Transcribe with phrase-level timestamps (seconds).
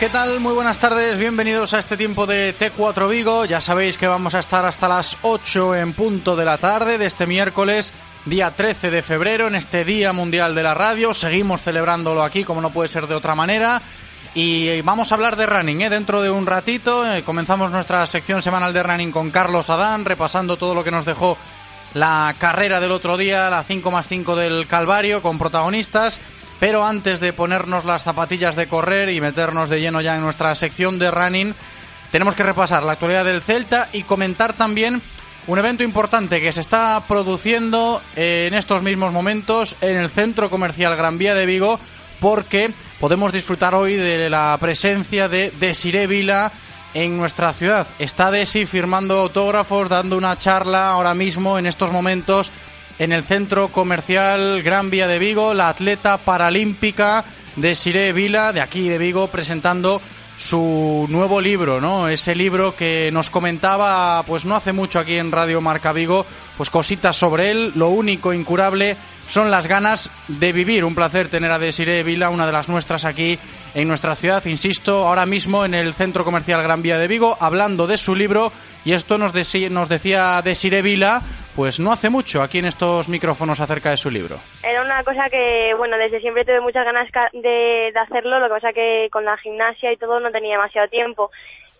[0.00, 0.40] ¿Qué tal?
[0.40, 3.44] Muy buenas tardes, bienvenidos a este tiempo de T4 Vigo.
[3.44, 7.04] Ya sabéis que vamos a estar hasta las 8 en punto de la tarde de
[7.04, 7.92] este miércoles,
[8.24, 11.12] día 13 de febrero, en este Día Mundial de la Radio.
[11.12, 13.82] Seguimos celebrándolo aquí, como no puede ser de otra manera.
[14.34, 15.90] Y vamos a hablar de running, ¿eh?
[15.90, 17.06] dentro de un ratito.
[17.06, 21.04] eh, comenzamos nuestra sección semanal de running con Carlos Adán, repasando todo lo que nos
[21.04, 21.36] dejó
[21.92, 26.20] la carrera del otro día, la 5 más 5 del Calvario, con protagonistas.
[26.60, 30.54] Pero antes de ponernos las zapatillas de correr y meternos de lleno ya en nuestra
[30.54, 31.54] sección de running,
[32.12, 35.00] tenemos que repasar la actualidad del Celta y comentar también
[35.46, 40.96] un evento importante que se está produciendo en estos mismos momentos en el Centro Comercial
[40.96, 41.80] Gran Vía de Vigo,
[42.20, 42.70] porque
[43.00, 46.52] podemos disfrutar hoy de la presencia de Desiree Vila
[46.92, 47.86] en nuestra ciudad.
[47.98, 52.52] Está Desi firmando autógrafos, dando una charla ahora mismo en estos momentos
[53.00, 57.24] en el centro comercial Gran Vía de Vigo, la atleta paralímpica
[57.56, 60.02] Desiree Vila, de aquí de Vigo, presentando
[60.36, 62.08] su nuevo libro, ¿no?
[62.08, 66.26] Ese libro que nos comentaba, pues no hace mucho aquí en Radio Marca Vigo,
[66.58, 67.72] pues cositas sobre él.
[67.74, 70.84] Lo único incurable son las ganas de vivir.
[70.84, 73.38] Un placer tener a Desiree Vila, una de las nuestras aquí
[73.74, 77.86] en nuestra ciudad, insisto, ahora mismo en el Centro Comercial Gran Vía de Vigo, hablando
[77.86, 78.52] de su libro.
[78.84, 79.32] Y esto nos,
[79.70, 81.22] nos decía Desiree Vila,
[81.56, 84.38] pues no hace mucho aquí en estos micrófonos acerca de su libro.
[84.62, 88.72] Era una cosa que, bueno, desde siempre tuve muchas ganas de hacerlo, lo que pasa
[88.72, 91.30] que con la gimnasia y todo no tenía demasiado tiempo.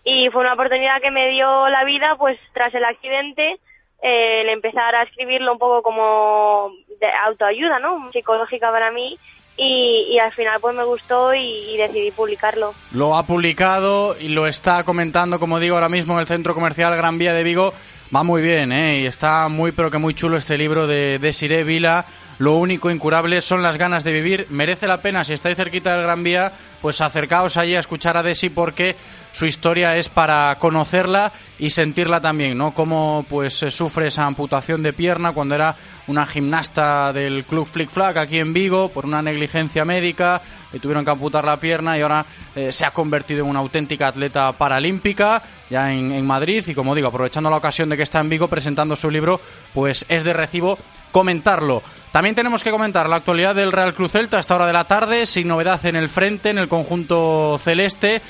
[0.04, 3.59] Y fue una oportunidad que me dio la vida, pues tras el accidente,
[4.03, 8.10] eh, el empezar a escribirlo un poco como de autoayuda, ¿no?
[8.12, 9.19] Psicológica para mí.
[9.56, 12.72] Y, y al final pues me gustó y, y decidí publicarlo.
[12.92, 16.97] Lo ha publicado y lo está comentando, como digo, ahora mismo en el Centro Comercial
[16.97, 17.75] Gran Vía de Vigo.
[18.15, 19.00] Va muy bien, ¿eh?
[19.03, 22.04] Y está muy, pero que muy chulo este libro de Desiree Vila.
[22.41, 24.47] Lo único incurable son las ganas de vivir.
[24.50, 26.50] Merece la pena, si estáis cerquita del Gran Vía,
[26.82, 28.97] pues acercaos allí a escuchar a Desi porque
[29.32, 32.72] su historia es para conocerla y sentirla también, ¿no?
[32.72, 35.76] Cómo pues sufre esa amputación de pierna cuando era
[36.06, 40.41] una gimnasta del club Flick Flag aquí en Vigo por una negligencia médica,
[40.72, 42.24] le tuvieron que amputar la pierna y ahora
[42.54, 46.94] eh, se ha convertido en una auténtica atleta paralímpica ya en, en Madrid y como
[46.94, 49.41] digo, aprovechando la ocasión de que está en Vigo presentando su libro,
[49.72, 50.78] pues es de recibo
[51.12, 51.82] comentarlo.
[52.12, 54.84] También tenemos que comentar la actualidad del Real Cruz Celta a esta hora de la
[54.84, 58.20] tarde, sin novedad en el frente, en el conjunto celeste.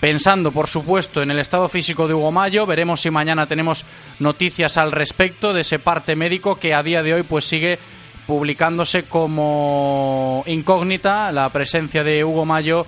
[0.00, 3.84] Pensando, por supuesto, en el estado físico de Hugo Mayo, veremos si mañana tenemos
[4.20, 7.80] noticias al respecto de ese parte médico que a día de hoy pues sigue
[8.24, 12.86] publicándose como incógnita la presencia de Hugo Mayo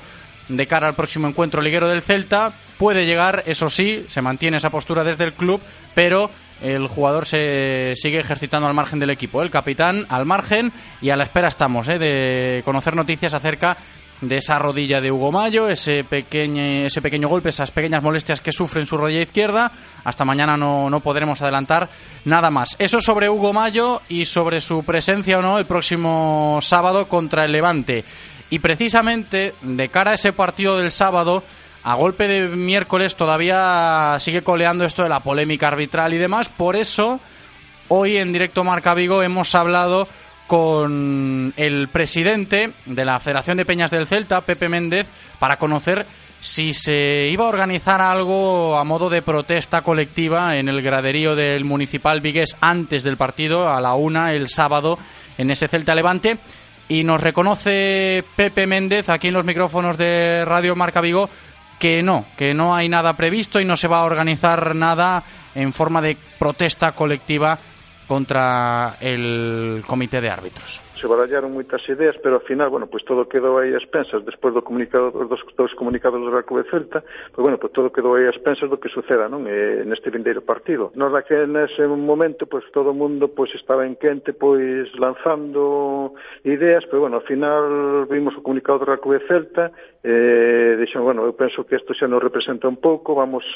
[0.48, 2.52] de cara al próximo encuentro liguero del Celta.
[2.78, 5.60] Puede llegar, eso sí, se mantiene esa postura desde el club,
[5.94, 6.30] pero
[6.62, 9.42] el jugador se sigue ejercitando al margen del equipo.
[9.42, 11.98] El capitán al margen y a la espera estamos ¿eh?
[11.98, 13.76] de conocer noticias acerca
[14.20, 18.52] de esa rodilla de Hugo Mayo, ese pequeño, ese pequeño golpe, esas pequeñas molestias que
[18.52, 19.72] sufre en su rodilla izquierda.
[20.04, 21.88] Hasta mañana no, no podremos adelantar
[22.24, 22.76] nada más.
[22.78, 27.52] Eso sobre Hugo Mayo y sobre su presencia o no el próximo sábado contra el
[27.52, 28.04] Levante.
[28.50, 31.42] Y precisamente de cara a ese partido del sábado,
[31.82, 36.48] a golpe de miércoles todavía sigue coleando esto de la polémica arbitral y demás.
[36.48, 37.20] Por eso,
[37.88, 40.08] hoy en directo Marca Vigo hemos hablado
[40.50, 45.06] con el presidente de la Federación de Peñas del Celta, Pepe Méndez,
[45.38, 46.04] para conocer
[46.40, 51.64] si se iba a organizar algo a modo de protesta colectiva en el graderío del
[51.64, 54.98] Municipal Vigués antes del partido, a la una, el sábado,
[55.38, 56.38] en ese Celta Levante.
[56.88, 61.30] Y nos reconoce Pepe Méndez aquí en los micrófonos de Radio Marca Vigo
[61.78, 65.22] que no, que no hay nada previsto y no se va a organizar nada
[65.54, 67.56] en forma de protesta colectiva
[68.10, 70.82] contra el Comité de Árbitros?
[71.00, 74.26] Se barallaron moitas ideas, pero ao final, bueno, pois pues todo quedou aí a expensas
[74.26, 78.18] despois do comunicado dos dos comunicados do Real Celta, pois bueno, pois pues todo quedou
[78.18, 79.46] aí a expensas do que suceda, non?
[79.46, 80.90] Eh, neste vindeiro partido.
[80.98, 86.18] Nos que nese momento, pois pues, todo o mundo pois estaba en quente, pois lanzando
[86.42, 89.70] ideas, pero bueno, ao final vimos o comunicado do Real Celta,
[90.02, 93.46] eh, dixen, bueno, eu penso que isto xa nos representa un pouco, vamos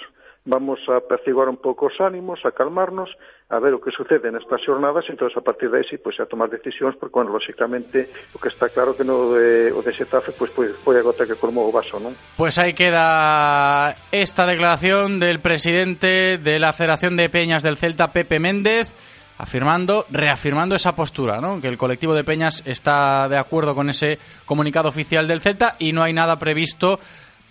[0.44, 3.08] vamos a apaciguar un pouco os ánimos, a calmarnos,
[3.49, 6.29] a ver o que sucede nestas xornadas, entón a partir de aí sí, pois, a
[6.29, 10.37] tomar decisións, porque, bueno, lógicamente, o que está claro que no de, o de Xetafe,
[10.37, 12.12] pois, foi, foi a gota que colmou o vaso, non?
[12.37, 18.37] Pues aí queda esta declaración del presidente de la Federación de Peñas del Celta, Pepe
[18.37, 18.93] Méndez,
[19.38, 21.61] afirmando, reafirmando esa postura, ¿no?
[21.61, 25.93] que el colectivo de Peñas está de acuerdo con ese comunicado oficial del Celta y
[25.93, 27.00] no hay nada previsto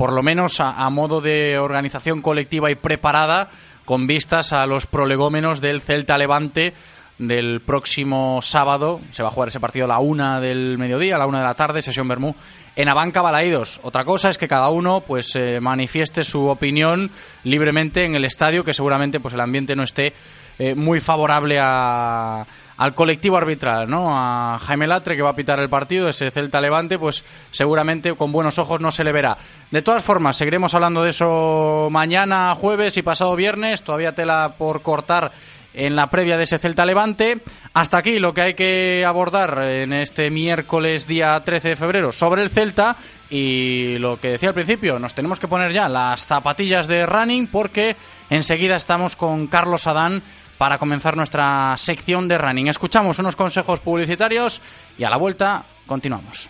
[0.04, 3.48] por lo menos a, modo de organización colectiva y preparada
[3.86, 6.74] con vistas a los prolegómenos del Celta Levante
[7.18, 9.00] del próximo sábado.
[9.12, 11.46] Se va a jugar ese partido a la una del mediodía, a la una de
[11.46, 12.36] la tarde, sesión Bermú,
[12.76, 13.80] en Abanca Balaídos.
[13.82, 17.10] Otra cosa es que cada uno pues eh, manifieste su opinión
[17.46, 20.12] libremente en el estadio, que seguramente pues el ambiente no esté
[20.60, 22.46] eh, muy favorable a,
[22.78, 24.08] al colectivo arbitral, ¿no?
[24.10, 28.31] A Jaime Latre, que va a pitar el partido, ese Celta Levante, pues seguramente con
[28.31, 29.38] buenos ojos no se le verá.
[29.72, 33.84] De todas formas, seguiremos hablando de eso mañana, jueves y pasado viernes.
[33.84, 35.31] Todavía tela por cortar
[35.74, 37.40] en la previa de ese Celta Levante.
[37.74, 42.44] Hasta aquí lo que hay que abordar en este miércoles día 13 de febrero sobre
[42.44, 42.96] el Celta
[43.30, 47.48] y lo que decía al principio, nos tenemos que poner ya las zapatillas de running
[47.48, 47.96] porque
[48.30, 50.22] enseguida estamos con Carlos Adán
[50.58, 52.68] para comenzar nuestra sección de running.
[52.68, 54.62] Escuchamos unos consejos publicitarios
[54.98, 56.50] y a la vuelta continuamos.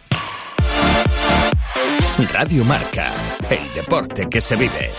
[2.32, 3.12] Radio Marca,
[3.50, 4.92] el deporte que se vive.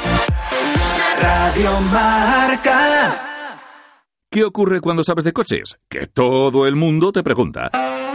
[1.20, 3.20] Radio Marca.
[4.30, 5.78] ¿Qué ocurre cuando sabes de coches?
[5.88, 7.70] Que todo el mundo te pregunta.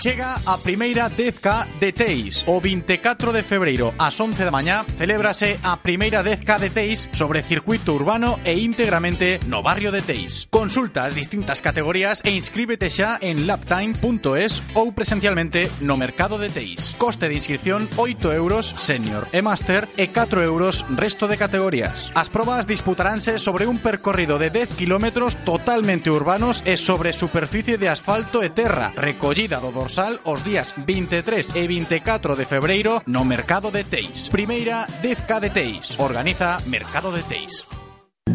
[0.00, 2.42] Chega a primeira 10K de Teis.
[2.48, 7.44] O 24 de febreiro ás 11 da mañá celébrase a primeira 10K de Teis sobre
[7.44, 10.48] circuito urbano e íntegramente no barrio de Teis.
[10.48, 16.96] Consulta as distintas categorías e inscríbete xa en laptime.es ou presencialmente no mercado de Teis.
[16.96, 22.08] Coste de inscripción 8 euros senior e master e 4 euros resto de categorías.
[22.16, 27.92] As probas disputaránse sobre un percorrido de 10 km totalmente urbanos e sobre superficie de
[27.92, 33.24] asfalto e terra, recollida do dorsal Rosal os días 23 e 24 de febreiro no
[33.24, 34.28] Mercado de Teis.
[34.28, 35.98] Primeira 10K de Teis.
[35.98, 37.66] Organiza Mercado de Teis.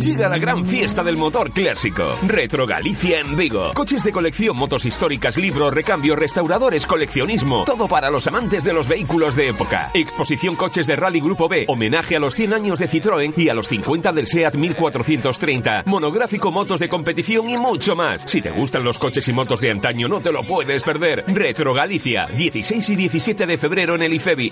[0.06, 2.18] Llega la gran fiesta del motor clásico.
[2.28, 3.72] Retro Galicia en Vigo.
[3.74, 7.64] Coches de colección, motos históricas, libros, recambio, restauradores, coleccionismo.
[7.64, 9.92] Todo para los amantes de los vehículos de época.
[9.94, 11.66] Exposición Coches de Rally Grupo B.
[11.68, 15.84] Homenaje a los 100 años de Citroën y a los 50 del SEAT 1430.
[15.86, 18.22] Monográfico motos de competición y mucho más.
[18.28, 21.24] Si te gustan los coches y motos de antaño, no te lo puedes perder.
[21.28, 22.28] Retro Galicia.
[22.28, 24.52] 16 y 17 de febrero en el IFEBI.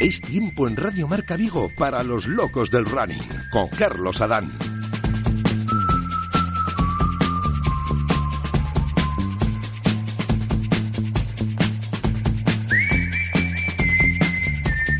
[0.00, 3.20] Es tiempo en Radio Marca Vigo para los locos del running
[3.52, 4.50] con Carlos Adán.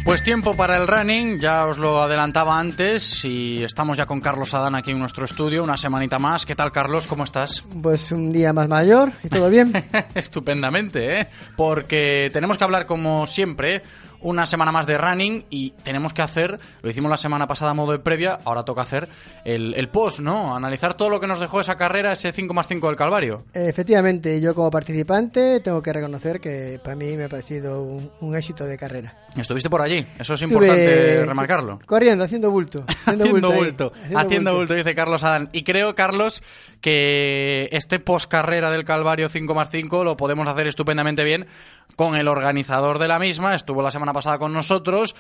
[0.04, 4.52] Pues tiempo para el running, ya os lo adelantaba antes y estamos ya con Carlos
[4.54, 6.44] Adán aquí en nuestro estudio, una semanita más.
[6.44, 7.06] ¿Qué tal Carlos?
[7.06, 7.64] ¿Cómo estás?
[7.80, 9.72] Pues un día más mayor y todo bien.
[10.14, 11.28] Estupendamente, ¿eh?
[11.56, 13.82] Porque tenemos que hablar como siempre
[14.22, 17.74] una semana más de running y tenemos que hacer, lo hicimos la semana pasada a
[17.74, 19.08] modo de previa, ahora toca hacer
[19.44, 20.54] el, el post, ¿no?
[20.54, 23.44] Analizar todo lo que nos dejó esa carrera, ese 5 más 5 del Calvario.
[23.54, 28.36] Efectivamente, yo como participante tengo que reconocer que para mí me ha parecido un, un
[28.36, 29.14] éxito de carrera.
[29.36, 31.78] Estuviste por allí, eso es Estuve importante remarcarlo.
[31.86, 32.84] Corriendo, haciendo bulto.
[33.06, 35.48] Haciendo, bulto, haciendo bulto, dice Carlos Adán.
[35.52, 36.42] Y creo, Carlos,
[36.80, 41.46] que este post carrera del Calvario 5 más 5 lo podemos hacer estupendamente bien
[41.96, 43.54] con el organizador de la misma.
[43.54, 45.14] Estuvo la semana pasada con nosotros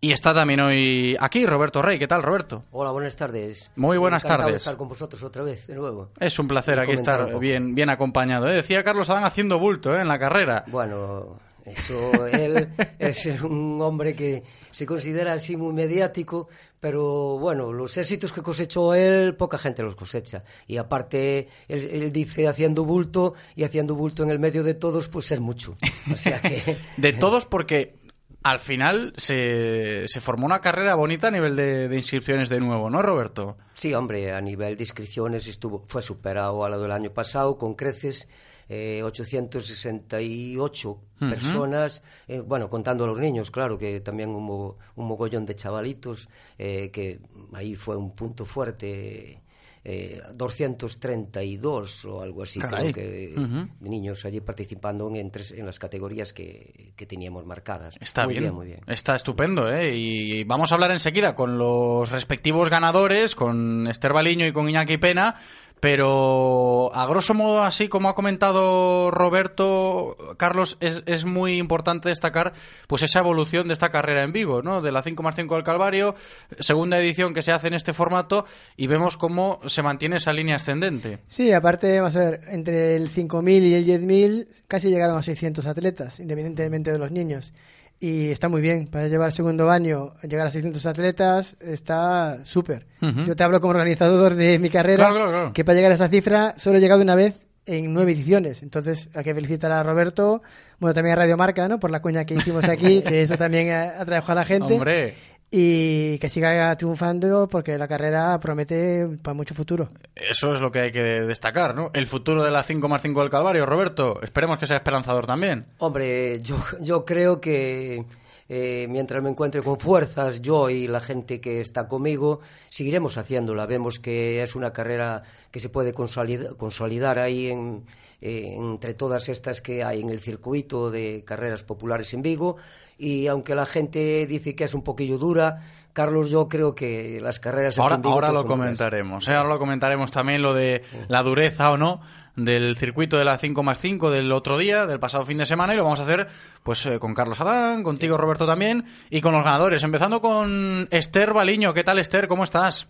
[0.00, 1.98] y está también hoy aquí, Roberto Rey.
[1.98, 2.62] ¿Qué tal, Roberto?
[2.72, 3.70] Hola, buenas tardes.
[3.76, 4.52] Muy buenas tardes.
[4.52, 6.10] de estar con vosotros otra vez, de nuevo.
[6.20, 8.48] Es un placer aquí estar bien, bien acompañado.
[8.48, 8.56] ¿eh?
[8.56, 10.00] Decía Carlos Adán haciendo bulto ¿eh?
[10.00, 10.64] en la carrera.
[10.66, 12.68] Bueno, eso, él
[12.98, 18.94] es un hombre que se considera así muy mediático, pero bueno, los éxitos que cosechó
[18.94, 20.44] él, poca gente los cosecha.
[20.66, 25.08] Y aparte, él, él dice haciendo bulto, y haciendo bulto en el medio de todos,
[25.08, 25.76] pues es mucho.
[26.12, 26.76] O sea que...
[26.96, 27.96] De todos porque
[28.42, 32.88] al final se, se formó una carrera bonita a nivel de, de inscripciones de nuevo,
[32.88, 33.56] ¿no, Roberto?
[33.74, 37.74] Sí, hombre, a nivel de inscripciones estuvo, fue superado a lo del año pasado con
[37.74, 38.28] creces.
[38.68, 41.30] Eh, 868 Ujú.
[41.30, 46.28] personas, eh, bueno, contando a los niños, claro, que también hubo un mogollón de chavalitos,
[46.58, 47.20] eh, que
[47.54, 49.40] ahí fue un punto fuerte.
[49.88, 52.92] Eh, 232 o algo así, Caray.
[52.92, 53.04] creo
[53.34, 53.68] que Ujú.
[53.78, 57.94] de niños allí participando en, tres- en las categorías que, que teníamos marcadas.
[58.00, 58.52] Está muy bien.
[58.52, 58.80] muy bien.
[58.88, 59.96] Está estupendo, ¿eh?
[59.96, 64.98] Y vamos a hablar enseguida con los respectivos ganadores, con Esther Baliño y con Iñaki
[64.98, 65.36] Pena.
[65.80, 72.54] Pero a grosso modo, así como ha comentado Roberto, Carlos, es, es muy importante destacar
[72.86, 74.80] pues esa evolución de esta carrera en Vigo, ¿no?
[74.80, 76.14] De la 5 más 5 del Calvario,
[76.58, 80.56] segunda edición que se hace en este formato, y vemos cómo se mantiene esa línea
[80.56, 81.18] ascendente.
[81.26, 85.66] Sí, aparte, vamos a ver, entre el 5.000 y el 10.000 casi llegaron a 600
[85.66, 87.52] atletas, independientemente de los niños.
[87.98, 92.86] Y está muy bien, para llevar segundo año, llegar a 600 atletas, está súper.
[93.00, 95.52] Yo te hablo como organizador de mi carrera, Claro, claro, claro.
[95.54, 98.62] que para llegar a esa cifra solo he llegado una vez en nueve ediciones.
[98.62, 100.42] Entonces, hay que felicitar a Roberto,
[100.78, 101.80] bueno, también a Radio Marca, ¿no?
[101.80, 104.74] Por la cuña que hicimos aquí, que eso también a- atrae a la gente.
[104.74, 105.14] Hombre.
[105.50, 109.88] Y que siga triunfando porque la carrera promete para mucho futuro.
[110.14, 111.90] Eso es lo que hay que destacar, ¿no?
[111.94, 114.20] El futuro de la 5 más 5 del Calvario, Roberto.
[114.22, 115.66] Esperemos que sea esperanzador también.
[115.78, 118.04] Hombre, yo, yo creo que
[118.48, 123.66] eh, mientras me encuentre con fuerzas, yo y la gente que está conmigo, seguiremos haciéndola.
[123.66, 127.84] Vemos que es una carrera que se puede consolida- consolidar ahí en,
[128.20, 132.56] eh, entre todas estas que hay en el circuito de carreras populares en Vigo.
[132.98, 135.62] Y aunque la gente dice que es un poquillo dura,
[135.92, 139.34] Carlos, yo creo que las carreras Ahora, en Vigo ahora lo comentaremos, ¿eh?
[139.34, 142.00] Ahora lo comentaremos también lo de la dureza o no
[142.36, 145.72] del circuito de la 5 más 5 del otro día, del pasado fin de semana,
[145.74, 146.28] y lo vamos a hacer
[146.62, 151.32] pues eh, con Carlos Adán, contigo Roberto también, y con los ganadores, empezando con Esther
[151.32, 151.72] Baliño.
[151.74, 152.28] ¿Qué tal Esther?
[152.28, 152.88] ¿Cómo estás?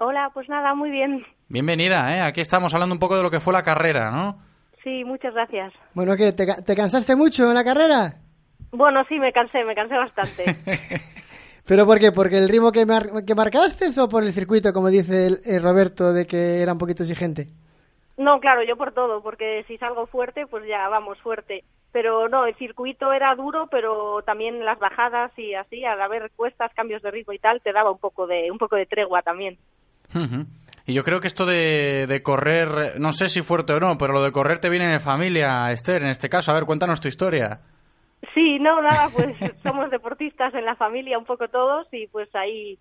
[0.00, 1.24] Hola, pues nada, muy bien.
[1.48, 2.20] Bienvenida, ¿eh?
[2.20, 4.38] Aquí estamos hablando un poco de lo que fue la carrera, ¿no?
[4.84, 5.72] Sí, muchas gracias.
[5.94, 6.32] Bueno, ¿qué?
[6.32, 8.16] ¿Te, ca- te cansaste mucho en la carrera?
[8.70, 10.56] Bueno, sí, me cansé, me cansé bastante.
[11.66, 12.12] ¿Pero por qué?
[12.12, 15.62] ¿Porque el ritmo que, mar- que marcaste o por el circuito, como dice el, el
[15.62, 17.48] Roberto, de que era un poquito exigente?
[18.18, 21.62] No, claro, yo por todo, porque si salgo fuerte, pues ya vamos fuerte.
[21.92, 26.74] Pero no, el circuito era duro, pero también las bajadas y así, al haber cuestas,
[26.74, 29.56] cambios de ritmo y tal, te daba un poco de, un poco de tregua también.
[30.84, 34.12] Y yo creo que esto de, de correr, no sé si fuerte o no, pero
[34.12, 36.50] lo de correr te viene de familia, Esther, en este caso.
[36.50, 37.60] A ver, cuéntanos tu historia.
[38.34, 42.78] Sí, no, nada, pues somos deportistas en la familia un poco todos y pues ahí,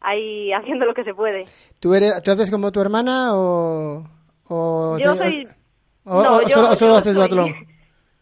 [0.00, 1.46] ahí haciendo lo que se puede.
[1.80, 4.13] ¿Tú, eres, ¿tú haces como tu hermana o...?
[4.48, 5.48] O Yo soy...
[6.04, 7.54] o- no, o yo- solo, o solo yo haces estoy- duatlón?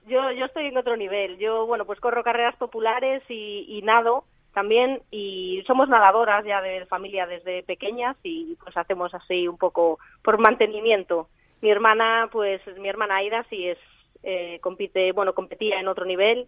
[0.05, 1.38] Yo, yo estoy en otro nivel.
[1.38, 6.85] Yo, bueno, pues corro carreras populares y, y nado también y somos nadadoras ya de
[6.87, 11.29] familia desde pequeñas y pues hacemos así un poco por mantenimiento.
[11.62, 13.79] Mi hermana, pues mi hermana Aida sí es
[14.25, 16.47] eh, compite, bueno, competía en otro nivel,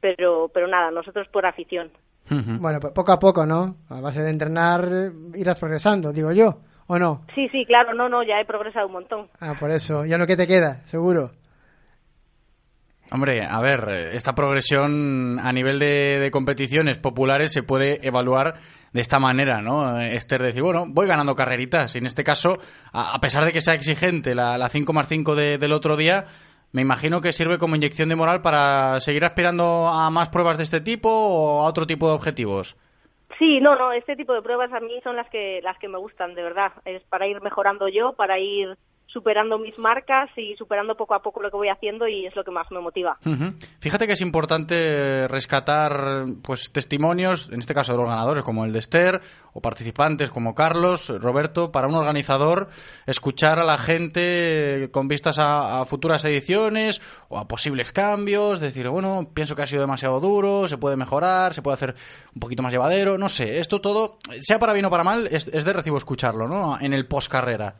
[0.00, 1.90] pero pero nada, nosotros por afición.
[2.28, 3.74] Bueno, pues poco a poco, ¿no?
[3.88, 6.58] A base de entrenar irás progresando, digo yo,
[6.92, 7.24] ¿o no?
[7.34, 9.28] Sí, sí, claro, no, no, ya he progresado un montón.
[9.40, 11.32] Ah, por eso, ya lo que te queda, seguro.
[13.10, 18.54] Hombre, a ver, eh, esta progresión a nivel de, de competiciones populares se puede evaluar
[18.92, 20.00] de esta manera, ¿no?
[20.00, 21.94] Eh, Esther, decir, bueno, voy ganando carreritas.
[21.94, 22.56] Y en este caso,
[22.92, 25.96] a, a pesar de que sea exigente la, la 5 más 5 de- del otro
[25.96, 26.24] día,
[26.72, 30.64] me imagino que sirve como inyección de moral para seguir aspirando a más pruebas de
[30.64, 32.76] este tipo o a otro tipo de objetivos.
[33.38, 35.98] Sí, no, no, este tipo de pruebas a mí son las que las que me
[35.98, 36.72] gustan, de verdad.
[36.84, 38.76] Es para ir mejorando yo, para ir
[39.12, 42.44] superando mis marcas y superando poco a poco lo que voy haciendo y es lo
[42.44, 43.18] que más me motiva.
[43.24, 43.54] Ujú.
[43.80, 48.72] Fíjate que es importante rescatar pues testimonios, en este caso de los ganadores como el
[48.72, 49.20] de Esther,
[49.52, 52.68] o participantes como Carlos, Roberto, para un organizador
[53.06, 58.88] escuchar a la gente con vistas a, a futuras ediciones o a posibles cambios, decir,
[58.88, 61.94] bueno, pienso que ha sido demasiado duro, se puede mejorar, se puede hacer
[62.34, 65.48] un poquito más llevadero, no sé, esto todo, sea para bien o para mal, es,
[65.48, 66.78] es de recibo escucharlo, ¿no?
[66.80, 67.76] En el post carrera.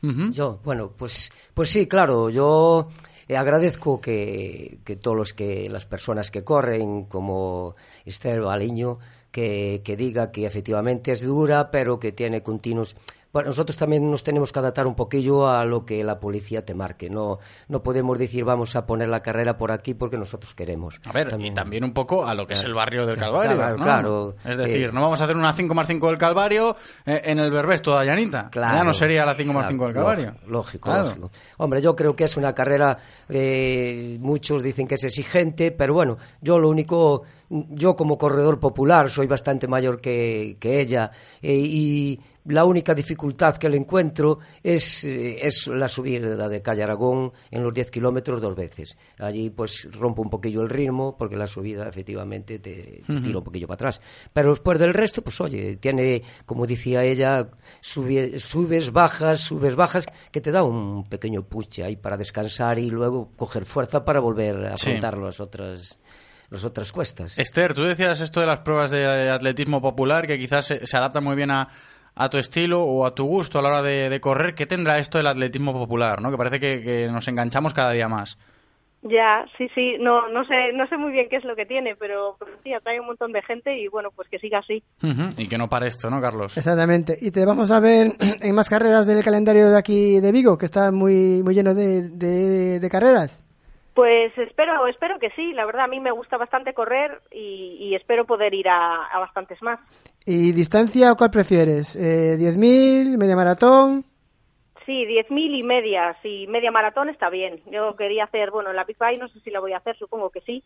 [0.00, 2.88] Yo, bueno, pues, pues sí, claro, yo
[3.26, 7.74] eh, agradezco que, que todos los que, las personas que corren, como
[8.04, 8.98] Esther Baliño,
[9.30, 12.96] que, que diga que efectivamente es dura, pero que tiene continuos.
[13.32, 16.74] Bueno, nosotros también nos tenemos que adaptar un poquillo a lo que la policía te
[16.74, 17.10] marque.
[17.10, 20.98] No, no podemos decir vamos a poner la carrera por aquí porque nosotros queremos.
[21.04, 23.56] A ver, y también un poco a lo que es el barrio del Calvario.
[23.56, 23.84] Claro, ¿no?
[23.84, 24.34] claro.
[24.44, 27.38] Es decir, Eh, no vamos a hacer una 5 más 5 del Calvario eh, en
[27.38, 28.48] el Berbés toda llanita.
[28.50, 30.34] Claro, ya no sería la 5 más claro, 5 del Calvario.
[30.46, 31.30] Lógico, lógico.
[31.58, 36.16] Hombre, yo creo que es una carrera, eh, muchos dicen que es exigente, pero bueno,
[36.40, 41.10] yo lo único, yo como corredor popular soy bastante mayor que, que ella
[41.42, 46.82] eh, y la única dificultad que le encuentro es, eh, es la subida de Calle
[46.82, 48.96] Aragón en los 10 kilómetros dos veces.
[49.18, 53.44] Allí pues rompo un poquillo el ritmo porque la subida efectivamente te, te tira un
[53.44, 54.00] poquillo para atrás.
[54.32, 57.48] Pero después del resto, pues oye, tiene, como decía ella,
[57.80, 62.90] sube- subes, bajas, subes, bajas, que te da un pequeño puche ahí para descansar y
[62.90, 64.88] luego coger fuerza para volver a Sí.
[64.90, 65.98] afrontar las otras,
[66.50, 67.38] las otras cuestas.
[67.38, 71.20] Esther, tú decías esto de las pruebas de atletismo popular que quizás se, se adapta
[71.20, 71.68] muy bien a,
[72.18, 74.54] a tu estilo o a tu gusto a la hora de, de correr.
[74.54, 76.20] ¿Qué tendrá esto del atletismo popular?
[76.20, 76.30] ¿no?
[76.30, 78.36] Que parece que, que nos enganchamos cada día más.
[79.02, 81.94] Ya, sí, sí, no, no sé, no sé muy bien qué es lo que tiene,
[81.94, 84.82] pero, pero sí, atrae un montón de gente y bueno, pues que siga así.
[85.36, 86.56] Y que no pare esto, ¿no, Carlos?
[86.58, 87.16] Exactamente.
[87.20, 90.66] Y te vamos a ver en más carreras del calendario de aquí de Vigo, que
[90.66, 93.44] está muy, muy lleno de, de- de carreras.
[93.98, 95.52] Pues espero, espero que sí.
[95.54, 99.18] La verdad, a mí me gusta bastante correr y, y espero poder ir a, a
[99.18, 99.80] bastantes más.
[100.24, 101.96] ¿Y distancia cuál prefieres?
[101.96, 104.04] Eh, ¿10.000, media maratón?
[104.86, 107.60] Sí, 10.000 y medias y media maratón está bien.
[107.72, 110.30] Yo quería hacer, bueno, la Big Bike no sé si la voy a hacer, supongo
[110.30, 110.62] que sí,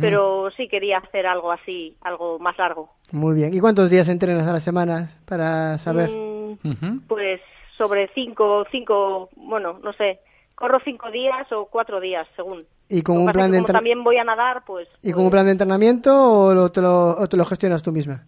[0.00, 2.90] pero sí quería hacer algo así, algo más largo.
[3.12, 3.54] Muy bien.
[3.54, 6.10] ¿Y cuántos días entrenas a la semana para saber?
[6.10, 7.40] Mm, Pues
[7.78, 10.18] sobre cinco, cinco, bueno, no sé,
[10.54, 12.64] corro cinco días o cuatro días, según.
[12.88, 15.24] ¿Y con Lo un plan de como entren- también voy a nadar, pues ¿Y con
[15.24, 18.26] un plan de entrenamiento o lo- te, lo, o te lo gestionas tú misma?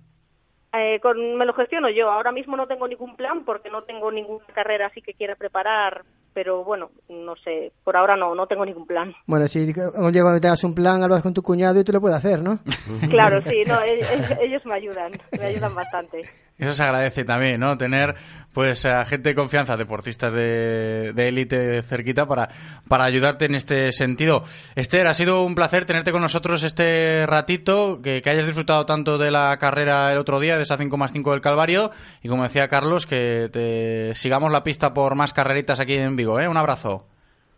[0.73, 2.11] eh, con, me lo gestiono yo.
[2.11, 6.05] Ahora mismo no tengo ningún plan porque no tengo ninguna carrera así que quiera preparar,
[6.35, 9.15] pero bueno, no sé, por ahora no, no tengo ningún plan.
[9.27, 12.01] Bueno, si un día cuando tengas un plan, hablas con tu cuñado y te lo
[12.01, 12.59] puede hacer, ¿no?
[13.09, 16.23] Claro, sí, no, e- e- ellos me ayudan, me ayudan bastante.
[16.59, 17.77] Eso se agradece también, ¿no?
[17.79, 18.15] Tener
[18.53, 22.49] pues a gente de confianza, deportistas de de élite cerquita para,
[22.89, 24.43] para ayudarte en este sentido.
[24.77, 29.19] Esther, ha sido un placer tenerte con nosotros este ratito, que, que hayas disfrutado tanto
[29.19, 31.91] de la carrera el otro día, de esa 5 más 5 del Calvario,
[32.23, 36.24] y como decía Carlos, que te sigamos la pista por más carreritas aquí en Vigo,
[36.41, 36.49] ¿eh?
[36.49, 37.07] Un abrazo.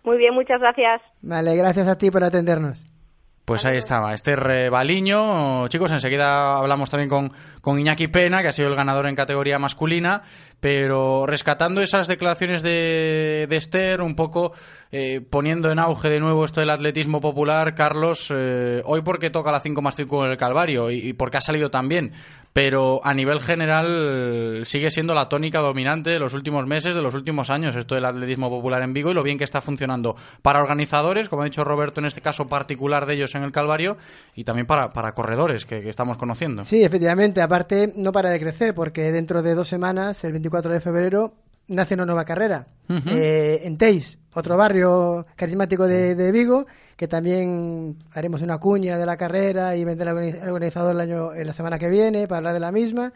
[0.05, 1.03] Muy bien, muchas gracias.
[1.23, 2.85] Vale, gracias a ti por atendernos.
[3.47, 5.69] Pues ahí estaba, Esther Baliño.
[5.69, 9.61] Chicos, enseguida hablamos también con, con Iñaki Pena, que ha sido el ganador en categoría
[9.61, 10.23] masculina,
[10.59, 14.53] pero rescatando esas declaraciones de, de Esther, un poco
[14.91, 19.53] eh, poniendo en auge de nuevo esto del atletismo popular, Carlos, eh, hoy porque toca
[19.53, 22.15] la 5 más 5 en el Calvario y, y porque ha salido tan bien,
[22.57, 27.13] pero a nivel general sigue siendo la tónica dominante de los últimos meses, de los
[27.13, 30.61] últimos años, esto del atletismo popular en Vigo y lo bien que está funcionando para
[30.63, 33.99] organizadores, como ha dicho Roberto en este caso particular de ellos en el Calvario,
[34.35, 36.65] y también para, para corredores que, que estamos conociendo.
[36.65, 37.43] Sí, efectivamente.
[37.43, 41.35] Aparte, no para de crecer, porque dentro de dos semanas, el 24 de febrero,
[41.69, 42.69] nace una nueva carrera.
[42.89, 49.07] Eh, en Teis, otro barrio carismático de, de Vigo, que también haremos una cuña de
[49.07, 52.39] la carrera y vendrá el organiz- el organizador el año, la semana que viene para
[52.39, 53.13] hablar de la misma.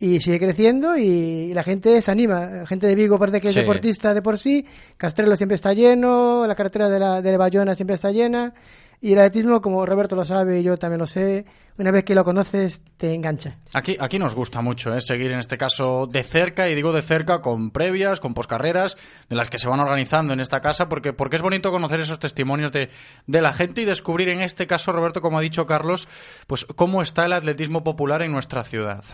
[0.00, 1.02] Y sigue creciendo y,
[1.50, 2.46] y la gente se anima.
[2.46, 4.64] La gente de Vigo parece que es deportista de por sí.
[4.96, 8.52] Castrelo siempre está lleno, la carretera de, la, de Bayona siempre está llena.
[9.00, 11.44] Y el atletismo, como Roberto lo sabe y yo también lo sé,
[11.78, 13.56] una vez que lo conoces, te engancha.
[13.72, 15.00] Aquí, aquí nos gusta mucho ¿eh?
[15.00, 18.96] seguir en este caso de cerca, y digo de cerca con previas, con poscarreras,
[19.28, 22.18] de las que se van organizando en esta casa, porque, porque es bonito conocer esos
[22.18, 22.90] testimonios de,
[23.28, 26.08] de la gente y descubrir en este caso, Roberto, como ha dicho Carlos,
[26.48, 29.04] pues cómo está el atletismo popular en nuestra ciudad.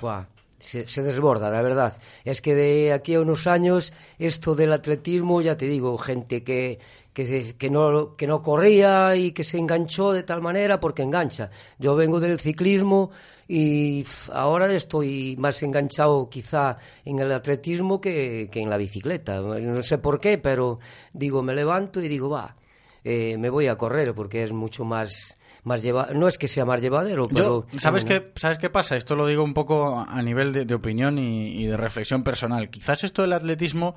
[0.58, 1.98] se, se desborda, la verdad.
[2.24, 6.78] Es que de aquí a unos años esto del atletismo, ya te digo, gente que,
[7.14, 11.50] que, que, no, que no corría y que se enganchó de tal manera porque engancha.
[11.78, 13.10] Yo vengo del ciclismo
[13.48, 19.40] y ahora estoy más enganchado quizá en el atletismo que, que en la bicicleta.
[19.40, 20.80] No sé por qué, pero
[21.12, 22.56] digo, me levanto y digo, va,
[23.04, 25.38] eh, me voy a correr porque es mucho más...
[25.66, 26.08] Más lleva...
[26.12, 27.66] No es que sea más llevadero, pero...
[27.72, 28.96] Yo, ¿sabes, qué, ¿Sabes qué pasa?
[28.98, 32.68] Esto lo digo un poco a nivel de, de opinión y, y de reflexión personal.
[32.68, 33.94] Quizás esto del atletismo,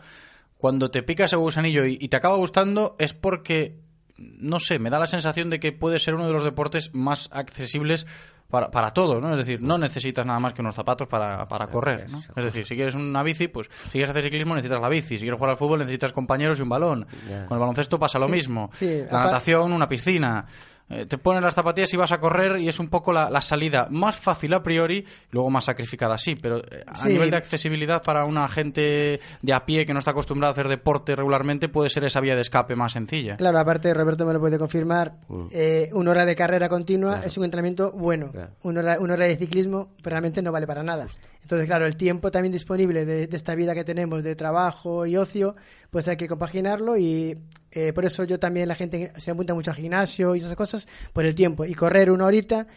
[0.57, 3.79] cuando te pica ese gusanillo y, y te acaba gustando, es porque,
[4.17, 7.29] no sé, me da la sensación de que puede ser uno de los deportes más
[7.31, 8.07] accesibles
[8.49, 9.31] para, para todo, ¿no?
[9.31, 12.19] Es decir, no necesitas nada más que unos zapatos para, para correr, ¿no?
[12.19, 15.19] Es decir, si quieres una bici, pues si quieres hacer ciclismo necesitas la bici, si
[15.19, 17.05] quieres jugar al fútbol necesitas compañeros y un balón.
[17.47, 18.69] Con el baloncesto pasa lo mismo.
[18.73, 20.45] Sí, la natación, una piscina.
[20.89, 23.41] Eh, te pones las zapatillas y vas a correr y es un poco la, la
[23.41, 27.09] salida más fácil a priori, luego más sacrificada, sí, pero eh, a Sí.
[27.09, 30.69] nivel de accesibilidad para una gente de a pie que no está acostumbrada a hacer
[30.69, 33.35] deporte regularmente, puede ser esa vía de escape más sencilla.
[33.35, 35.15] Claro, aparte Roberto me lo puede confirmar,
[35.51, 38.31] eh, una hora de carrera continua es un entrenamiento bueno.
[38.63, 41.07] Una, hora, una hora de ciclismo realmente no vale para nada.
[41.47, 45.15] Entonces, claro, el tiempo también disponible de, de esta vida que tenemos de trabajo y
[45.15, 45.55] ocio,
[45.89, 47.37] pues hay que compaginarlo y
[47.71, 50.85] eh, por eso yo también la gente se apunta mucho al gimnasio y esas cosas
[51.13, 51.63] por el tiempo.
[51.63, 52.67] Y correr una horita,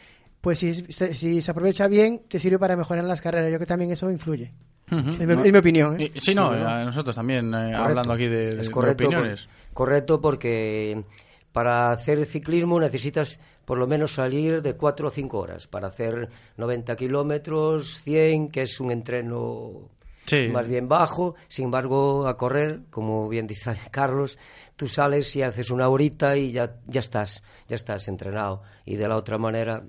[0.41, 3.47] pues si, se- si se aprovecha bien, te sirve para mejorar las carreras.
[3.49, 4.53] Yo creo que también eso influye.
[4.89, 6.01] Es, mi, es mi opinión.
[6.01, 6.09] ¿eh?
[6.15, 6.69] Y- sí, no, Sí, ¿no?
[6.69, 9.47] a nosotros también, eh, hablando aquí de, de- Es de correcto, opiniones.
[9.47, 11.03] por- correcto porque
[11.51, 16.29] para hacer ciclismo necesitas por lo menos salir de 4 o 5 horas para hacer
[16.57, 19.91] 90 kilómetros, 100, que es un entreno
[20.27, 20.49] Sí.
[20.49, 21.37] más bien bajo.
[21.47, 24.39] Sin embargo, a correr, como bien dice Carlos,
[24.75, 28.63] tú sales y haces una horita y ya, ya estás, ya estás entrenado.
[28.85, 29.85] Y de la otra manera,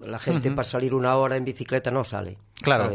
[0.00, 2.38] la gente para salir una hora en bicicleta no sale.
[2.60, 2.90] Claro.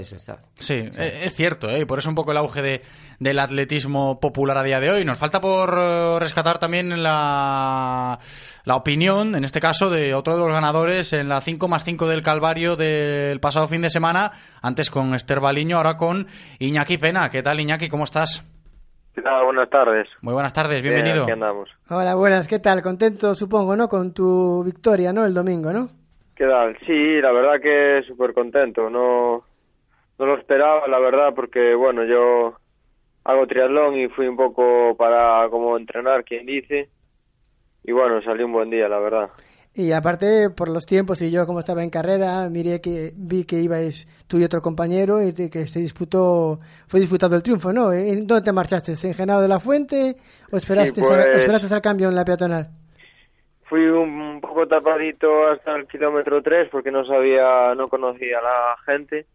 [0.56, 1.82] Sí, eh, es cierto, ¿eh?
[1.82, 2.82] y por eso un poco el auge de,
[3.20, 5.06] del atletismo popular a día de hoy.
[5.06, 8.20] Nos falta por eh, rescatar también la,
[8.64, 12.08] la opinión, en este caso, de otro de los ganadores en la 5 más 5
[12.08, 16.28] del Calvario del pasado fin de semana, antes con Esther Baliño, ahora con
[16.60, 17.30] Iñaki Pena.
[17.30, 17.88] ¿Qué tal, Iñaki?
[17.88, 18.44] ¿Cómo estás?
[19.14, 19.44] ¿Qué tal?
[19.46, 20.08] Buenas tardes.
[20.22, 21.24] Muy buenas tardes, Bien, bienvenido.
[21.24, 21.70] aquí andamos.
[21.90, 22.82] Hola, buenas, ¿qué tal?
[22.82, 23.88] Contento, supongo, ¿no?
[23.90, 25.26] Con tu victoria, ¿no?
[25.26, 26.01] El domingo, ¿no?
[26.42, 26.76] ¿Qué tal?
[26.88, 28.90] Sí, la verdad que súper contento.
[28.90, 29.44] No,
[30.18, 32.56] no lo esperaba, la verdad, porque, bueno, yo
[33.24, 36.90] hago triatlón y fui un poco para como entrenar, quien dice.
[37.84, 39.30] Y bueno, salió un buen día, la verdad.
[39.76, 43.60] Y aparte, por los tiempos y yo como estaba en carrera, miré que vi que
[43.60, 47.94] ibais tú y otro compañero y que se disputó, fue disputado el triunfo, ¿no?
[47.94, 48.94] ¿En dónde te marchaste?
[49.04, 50.18] ¿En Genado de la Fuente
[50.52, 52.81] o esperaste, Sí, pues- esperaste al cambio en la peatonal?
[53.72, 58.76] Fui un poco tapadito hasta el kilómetro 3 porque no sabía, no conocía a la
[58.86, 59.28] gente.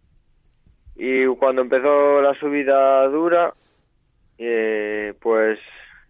[0.94, 3.54] Y cuando empezó la subida dura,
[4.36, 5.58] eh, pues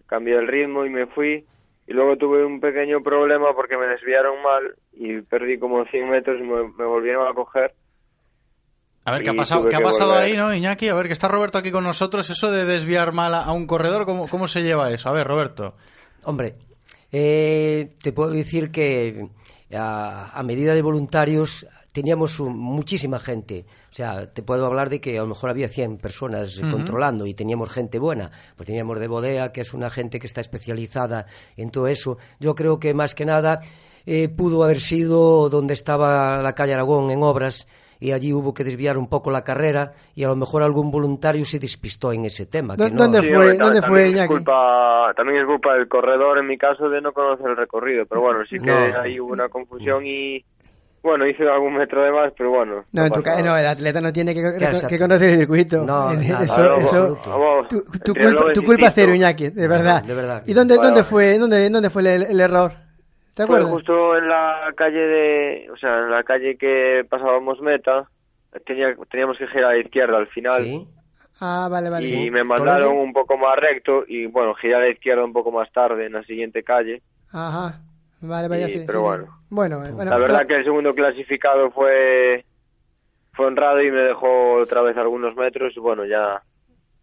[0.07, 1.45] cambié el ritmo y me fui.
[1.87, 6.41] Y luego tuve un pequeño problema porque me desviaron mal y perdí como 100 metros
[6.41, 7.75] y me, me volvieron a coger.
[9.05, 10.25] A ver, ¿qué ha pasado, ¿qué ha pasado volver.
[10.25, 10.89] ahí, no, Iñaki?
[10.89, 12.29] A ver, que está Roberto aquí con nosotros.
[12.29, 15.09] Eso de desviar mal a, a un corredor, ¿cómo, ¿cómo se lleva eso?
[15.11, 15.77] A ver, Roberto.
[16.25, 16.57] Hombre,
[17.19, 19.29] eh, te puedo decir que
[19.75, 23.65] a, a medida de voluntarios teníamos un- muchísima gente.
[23.91, 27.33] O sea, te puedo hablar de que a lo mejor había 100 personas controlando y
[27.33, 28.31] teníamos gente buena.
[28.55, 31.25] Pues teníamos de bodea, que es una gente que está especializada
[31.57, 32.19] en todo eso.
[32.39, 33.61] Yo creo que más que nada
[34.05, 37.67] eh, pudo haber sido donde estaba la calle Aragón en obras
[38.01, 41.45] y allí hubo que desviar un poco la carrera y a lo mejor algún voluntario
[41.45, 42.77] se despistó en ese tema.
[42.77, 45.75] que ¿Dó- no- dónde Sí, fue, hombre, dónde también fue es culpa, también es culpa
[45.75, 48.05] del corredor, en mi caso, de no conocer el recorrido.
[48.07, 49.01] Pero bueno, sí que No.
[49.01, 50.45] ahí hubo una confusión y,
[51.03, 52.85] bueno, hice algún metro de más, pero bueno.
[52.93, 53.51] No, en tu pasa ca- nada.
[53.53, 55.85] no, el atleta no tiene que, Claro, que conocer el circuito.
[55.85, 60.03] No, nada, eso, Claro, eso, vamos, tu, tu culpa, tu culpa cero, Iñaki, de verdad.
[60.03, 60.43] de verdad.
[60.47, 62.73] ¿Y dónde, Vale, dónde fue, dónde, dónde fue el, el error?
[63.37, 63.71] ¿Te acuerdas?
[63.71, 68.09] justo en la calle de, o sea, en la calle que pasábamos meta,
[68.65, 70.87] tenía, teníamos que girar a la izquierda al final
[71.39, 72.07] Ah, vale, vale.
[72.09, 75.53] y me mandaron un poco más recto y bueno, giré a la izquierda un poco
[75.53, 77.03] más tarde en la siguiente calle.
[77.31, 77.79] Ajá.
[78.23, 78.85] Vale, vaya, Y- sí.
[78.87, 79.05] pero sí.
[79.05, 79.41] bueno.
[79.51, 82.45] Bueno, bueno, la verdad que el segundo clasificado fue
[83.35, 86.43] fue honrado y me dejó otra vez algunos metros y bueno, ya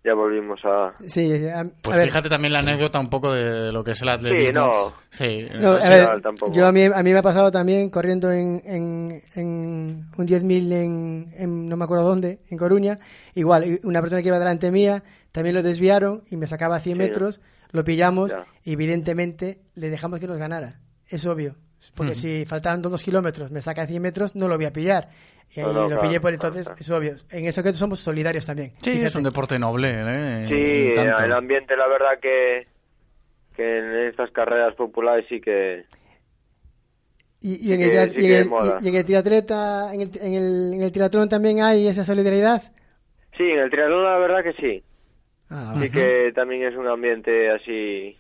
[0.04, 3.72] ya volvimos a Sí, a, a Pues ver, fíjate también la anécdota un poco de
[3.72, 4.94] lo que es el atletismo.
[5.10, 5.50] Sí, no.
[5.50, 8.62] Sí, no, a ver, yo a mí, a mí me ha pasado también corriendo en,
[8.66, 13.00] en, en un 10.000 en, en no me acuerdo dónde, en Coruña.
[13.34, 16.98] Igual, una persona que iba delante mía también lo desviaron y me sacaba 100 Sí.
[17.00, 18.46] metros, lo pillamos Ya.
[18.64, 20.80] y evidentemente le dejamos que nos ganara.
[21.08, 21.56] Es obvio.
[21.96, 25.10] Porque si faltaban dos kilómetros, me saca 100 metros, no lo voy a pillar.
[25.52, 27.16] Y ahí No, no, lo claro, pillé por claro, entonces, es obvio.
[27.30, 28.74] En eso que somos solidarios también.
[28.82, 29.18] Sí, es Fíjate.
[29.18, 30.46] un deporte noble, ¿eh?
[30.50, 31.24] Sí, tanto.
[31.24, 32.68] el ambiente la verdad que
[33.56, 35.86] que en estas carreras populares sí que
[37.42, 40.02] Y, y en Sí el, sí y en que el- y en el triatleta, en
[40.02, 42.64] el, en, el, en el triatlón también hay esa solidaridad.
[43.38, 44.84] Sí, en el triatlón la verdad que sí.
[45.50, 48.18] Ah, Sí que también es un ambiente así...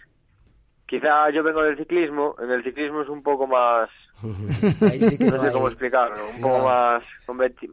[0.99, 3.89] Quizá yo vengo del ciclismo, en el ciclismo es un poco más...
[4.81, 6.63] Ahí sí que no no sé cómo explicarlo, un poco No.
[6.65, 7.03] más...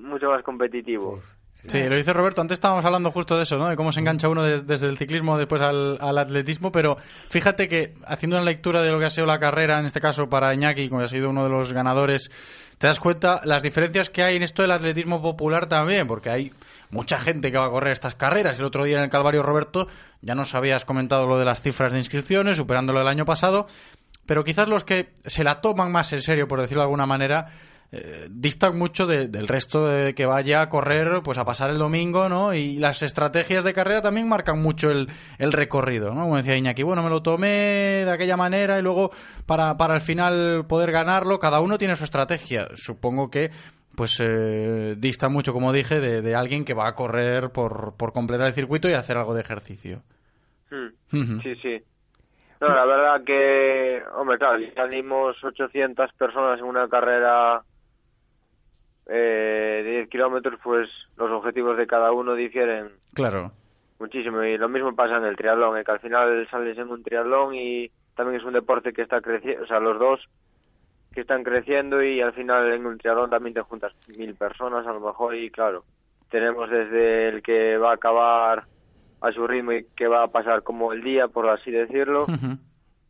[0.00, 1.20] mucho más competitivo.
[1.66, 2.40] Sí, lo dice Roberto.
[2.40, 3.68] Antes estábamos hablando justo de eso, ¿no?
[3.68, 6.96] De cómo se engancha uno de- desde el ciclismo después al, al atletismo, pero
[7.28, 10.30] fíjate que haciendo una lectura de lo que ha sido la carrera, en este caso
[10.30, 12.30] para Iñaki, como ha sido uno de los ganadores,
[12.80, 16.50] te das cuenta las diferencias que hay en esto del atletismo popular también, porque hay
[16.88, 18.58] mucha gente que va a correr estas carreras.
[18.58, 19.86] El otro día en el Calvario, Roberto,
[20.22, 23.66] ya nos habías comentado lo de las cifras de inscripciones, superando lo del año pasado,
[24.24, 27.48] pero quizás los que se la toman más en serio, por decirlo de alguna manera,
[27.92, 31.78] eh, distan mucho de- del resto de que vaya a correr, pues a pasar el
[31.78, 32.54] domingo, ¿no?
[32.54, 36.22] Y las estrategias de carrera también marcan mucho el, el recorrido, ¿no?
[36.22, 39.10] Como decía Iñaki, bueno, me lo tomé de aquella manera y luego
[39.46, 42.68] para, para al final poder ganarlo, cada uno tiene su estrategia.
[42.74, 43.50] Supongo que
[43.96, 48.12] pues eh, dista mucho, como dije, de, de alguien que va a correr por, por
[48.12, 50.02] completar el circuito y hacer algo de ejercicio.
[50.70, 51.40] Hmm.
[51.42, 51.82] Sí, sí.
[52.60, 57.62] No, la verdad que, hombre, claro, si salimos 800 personas en una carrera
[59.12, 63.50] eh, de 10 kilómetros, pues los objetivos de cada uno difieren Claro.
[63.98, 64.42] muchísimo.
[64.44, 67.54] Y lo mismo pasa en el triatlón, eh, que al final sales en un triatlón
[67.54, 70.28] y también es un deporte que está creciendo, o sea, los dos
[71.12, 74.92] que están creciendo y al final en un triatlón también te juntas mil personas a
[74.92, 75.84] lo mejor y claro,
[76.28, 78.64] tenemos desde el que va a acabar
[79.20, 82.26] a su ritmo y que va a pasar como el día, por así decirlo,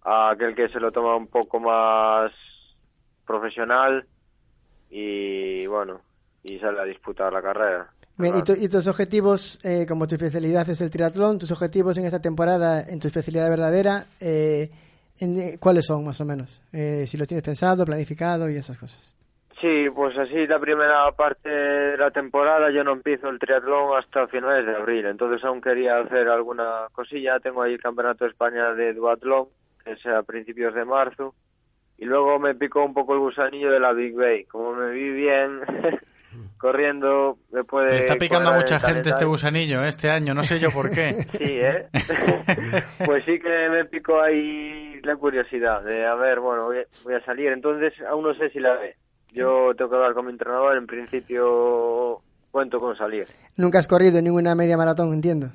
[0.03, 2.33] a aquel que se lo toma un poco más
[3.27, 4.07] profesional
[4.91, 6.01] y bueno,
[6.43, 7.91] y sale a disputar la carrera.
[8.17, 11.97] Mira, ¿Y, tu- y tus objetivos, eh, como tu especialidad es el triatlón, tus objetivos
[11.97, 14.69] en esta temporada, en tu especialidad verdadera, eh,
[15.21, 16.61] en- eh, ¿cuáles son más o menos?
[16.73, 19.15] Eh, si los tienes pensado, planificado y esas cosas.
[19.61, 24.27] Sí, pues así la primera parte de la temporada yo no empiezo el triatlón hasta
[24.27, 28.73] finales de abril, entonces aún quería hacer alguna cosilla, tengo ahí el Campeonato de España
[28.73, 29.49] de duatlón,
[29.85, 31.35] que es a principios de marzo,
[32.01, 35.11] y luego me picó un poco el gusanillo de la Big Bay, como me vi
[35.11, 35.61] bien
[36.57, 37.91] corriendo, me puede...
[37.91, 39.91] Le está picando a mucha gente este gusanillo ¿eh?
[39.91, 41.27] este año, no sé yo por qué.
[41.39, 41.89] Sí, ¿eh?
[43.05, 47.15] pues sí que me picó ahí la curiosidad de, a ver, bueno, voy a, voy
[47.15, 47.53] a salir.
[47.53, 48.97] Entonces, aún no sé si la ve.
[49.33, 50.77] Yo tengo que hablar con mi entrenador.
[50.77, 53.27] En principio, cuento con salir.
[53.57, 55.51] Nunca has corrido ninguna media maratón, entiendo.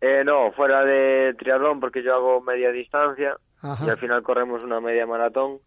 [0.00, 3.86] Eh, no, fuera de triatlón, porque yo hago media distancia Ajá.
[3.86, 5.58] y al final corremos una media maratón.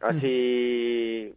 [0.00, 1.32] Así,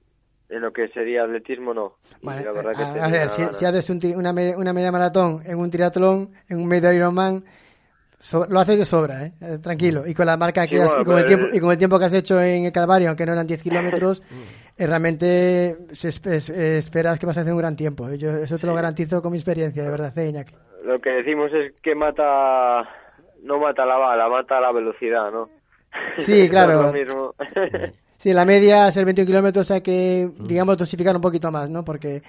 [0.49, 1.97] en lo que sería atletismo, no.
[2.21, 5.59] Vale, la verdad que a, ver, si, haces un una, media, una media maratón en
[5.59, 7.43] un triatlón, en un medio Ironman,
[8.19, 9.33] so- lo haces de sobra, ¿eh?
[9.41, 10.07] Eh, tranquilo.
[10.07, 11.77] Y con la marca que Sí, has- bueno, y, con el tiempo, y con el
[11.77, 13.61] tiempo que has hecho en el Calvario, aunque no eran 10
[14.01, 14.23] kilómetros,
[14.77, 18.09] eh, realmente se espe- es- eh, esperas que vas a hacer un gran tiempo.
[18.13, 20.55] Yo eso te lo garantizo con mi experiencia, de verdad, ¿eh, Iñaki?
[20.83, 22.89] Lo que decimos es que mata,
[23.43, 25.49] no mata la bala, mata la velocidad, ¿no?
[26.17, 26.91] Sí, claro.
[26.93, 27.33] Mismo.
[28.17, 31.83] Sí, la media es el 21 kilómetros, hay que, digamos, dosificar un poquito más, ¿no?
[31.83, 32.23] Porque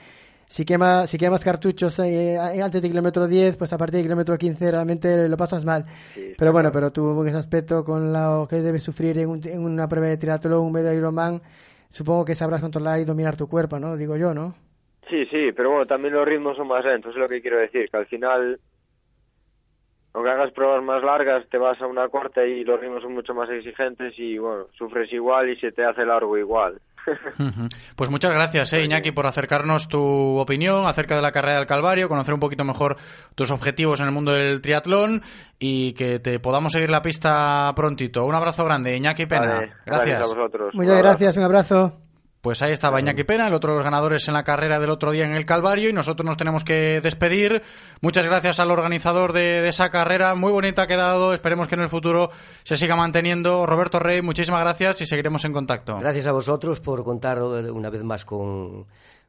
[0.47, 4.37] si, quema, si quemas cartuchos eh, antes de kilómetro 10, pues a partir de kilómetro
[4.37, 5.87] 15 realmente lo pasas mal.
[6.37, 9.65] pero bueno, pero tú en ese aspecto, con lo que debes sufrir en, un- en
[9.65, 11.41] una prueba de triatlón, un medio Ironman,
[11.91, 13.97] supongo que sabrás controlar y dominar tu cuerpo, ¿no?
[13.97, 14.55] Digo yo, ¿no?
[15.09, 17.89] Sí, sí, pero bueno, también los ritmos son más lentos, es lo que quiero decir,
[17.89, 18.61] que al final,
[20.17, 23.35] aunque hagas pruebas más largas, te vas a una corta y los ritmos son mucho
[23.35, 26.81] más exigentes y bueno, sufres igual y se te hace largo igual.
[27.97, 32.09] Pues muchas gracias, eh, Iñaki, por acercarnos tu opinión acerca de la carrera del Calvario,
[32.09, 32.97] conocer un poquito mejor
[33.37, 35.23] tus objetivos en el mundo del triatlón
[35.61, 38.25] y que te podamos seguir la pista prontito.
[38.25, 39.55] Un abrazo grande, Iñaki Pena.
[39.55, 40.75] Vale, gracias a vosotros.
[40.75, 42.06] Muchas gracias, un abrazo.
[42.47, 45.11] Pues ahí estaba Iñaki Pena, el otro de los ganadores en la carrera del otro
[45.11, 47.61] día en el Calvario y nosotros nos tenemos que despedir.
[48.01, 51.81] Muchas gracias al organizador de, de esa carrera, muy bonita ha quedado, esperemos que en
[51.81, 52.31] el futuro
[52.63, 53.67] se siga manteniendo.
[53.67, 55.99] Roberto Rey, muchísimas gracias y seguiremos en contacto.
[55.99, 58.87] Gracias a vosotros por contar una vez más con,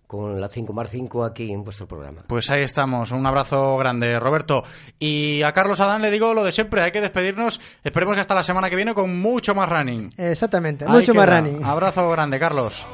[0.07, 2.21] con la 5 más 5 aquí en vuestro programa.
[2.27, 4.63] Pues ahí estamos, un abrazo grande, Roberto.
[4.99, 7.59] Y a Carlos Adán le digo lo de siempre, hay que despedirnos.
[7.83, 10.13] Esperemos que hasta la semana que viene con mucho más running.
[10.17, 11.63] Exactamente, Ahí mucho más running.
[11.63, 12.85] Abrazo grande, Carlos.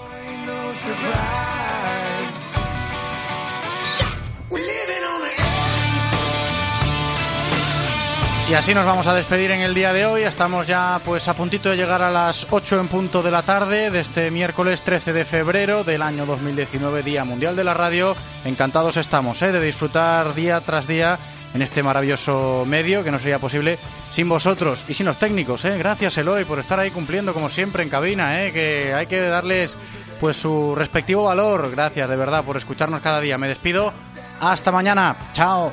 [8.49, 10.23] Y así nos vamos a despedir en el día de hoy.
[10.23, 13.89] Estamos ya pues a puntito de llegar a las 8 en punto de la tarde
[13.89, 18.15] de este miércoles 13 de febrero del año 2019, Día Mundial de la Radio.
[18.45, 19.51] Encantados estamos ¿eh?
[19.51, 21.17] de disfrutar día tras día
[21.53, 23.77] en este maravilloso medio que no sería posible
[24.11, 25.65] sin vosotros y sin los técnicos.
[25.65, 25.77] ¿eh?
[25.77, 28.51] Gracias Eloy por estar ahí cumpliendo como siempre en cabina, ¿eh?
[28.51, 29.77] que hay que darles
[30.19, 31.69] pues su respectivo valor.
[31.71, 33.37] Gracias de verdad por escucharnos cada día.
[33.37, 33.93] Me despido.
[34.39, 35.15] Hasta mañana.
[35.33, 35.71] Chao.